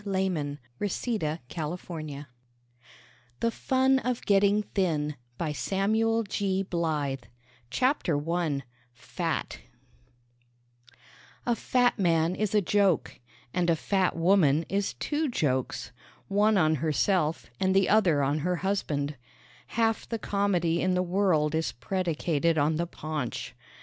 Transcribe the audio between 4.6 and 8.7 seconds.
THIN CHAPTER I